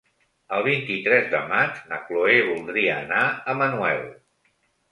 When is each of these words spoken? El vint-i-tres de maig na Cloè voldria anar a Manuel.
El 0.55 0.61
vint-i-tres 0.67 1.27
de 1.33 1.41
maig 1.51 1.83
na 1.93 2.01
Cloè 2.09 2.39
voldria 2.49 2.99
anar 3.05 3.23
a 3.25 3.57
Manuel. 3.63 4.05